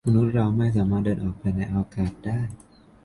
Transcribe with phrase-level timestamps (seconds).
[0.07, 2.39] มนุษย์เราไม่สามารถเดินออกไปในอวกาศได้